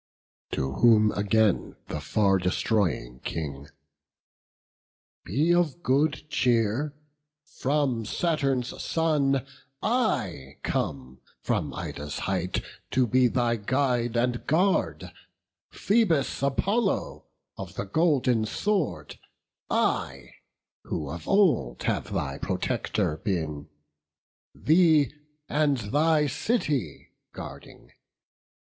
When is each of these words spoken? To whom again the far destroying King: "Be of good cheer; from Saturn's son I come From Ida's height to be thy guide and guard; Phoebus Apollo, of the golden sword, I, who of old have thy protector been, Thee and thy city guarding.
To 0.53 0.71
whom 0.71 1.11
again 1.11 1.75
the 1.87 2.01
far 2.01 2.39
destroying 2.39 3.19
King: 3.19 3.67
"Be 5.25 5.53
of 5.53 5.83
good 5.83 6.27
cheer; 6.27 6.95
from 7.45 8.05
Saturn's 8.07 8.81
son 8.81 9.45
I 9.83 10.55
come 10.63 11.19
From 11.43 11.71
Ida's 11.75 12.17
height 12.25 12.63
to 12.89 13.05
be 13.05 13.27
thy 13.27 13.57
guide 13.57 14.17
and 14.17 14.43
guard; 14.47 15.11
Phoebus 15.69 16.41
Apollo, 16.41 17.27
of 17.55 17.75
the 17.75 17.85
golden 17.85 18.45
sword, 18.47 19.19
I, 19.69 20.31
who 20.85 21.11
of 21.11 21.27
old 21.27 21.83
have 21.83 22.11
thy 22.11 22.39
protector 22.39 23.17
been, 23.17 23.69
Thee 24.55 25.13
and 25.47 25.77
thy 25.77 26.25
city 26.25 27.11
guarding. 27.33 27.91